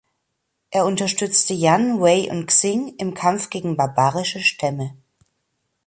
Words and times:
Er 0.71 0.87
unterstützte 0.87 1.53
Yan, 1.53 2.01
Wei 2.01 2.27
und 2.31 2.47
Xing 2.47 2.95
im 2.97 3.13
Kampf 3.13 3.51
gegen 3.51 3.77
barbarische 3.77 4.39
Stämme. 4.39 4.95